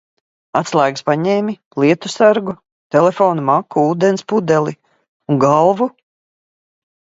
[0.59, 1.53] Atslēgas paņēmi?
[1.83, 2.55] Lietussargu?
[2.97, 4.77] Telefonu, maku, ūdens pudeli?
[5.35, 5.93] Un galvu?